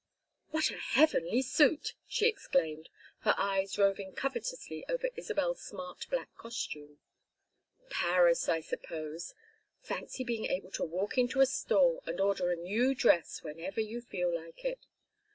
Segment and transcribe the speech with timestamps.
[0.49, 6.97] "What a heavenly suit!" she exclaimed, her eyes roving covetously over Isabel's smart black costume.
[7.91, 9.35] "Paris, I suppose.
[9.83, 14.01] Fancy being able to walk into a store and order a new dress whenever you
[14.01, 14.87] feel like it.